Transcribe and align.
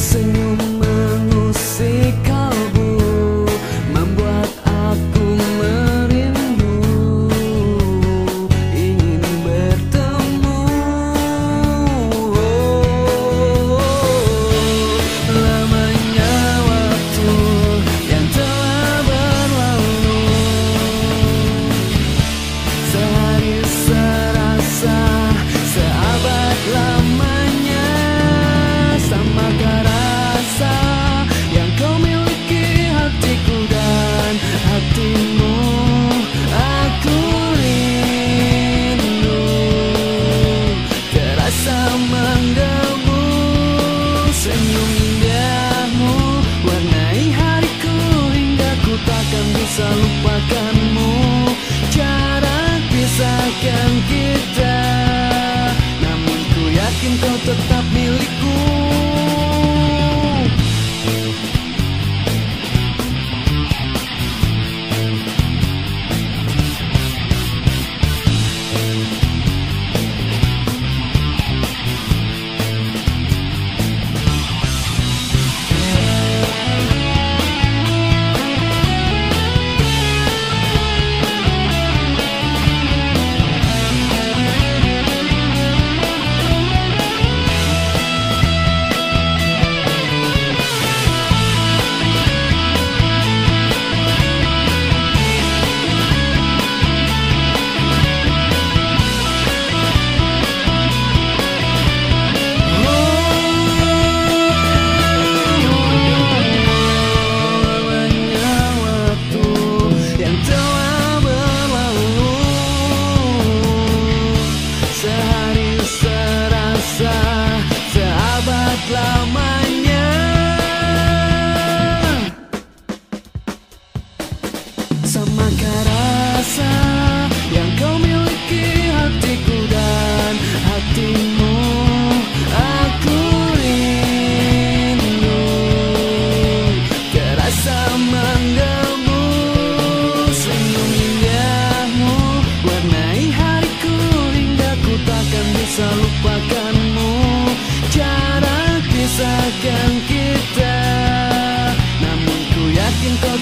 sing 0.00 0.39
menggebu 41.88 43.22
Senyum 44.32 44.90
indahmu 44.96 46.14
Warnai 46.64 47.24
hariku 47.32 47.96
hingga 48.32 48.70
ku 48.84 48.92
takkan 49.04 49.46
bisa 49.56 49.86
lupakan. 49.92 50.79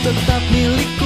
Tetap 0.09 0.43
milikku 0.49 0.98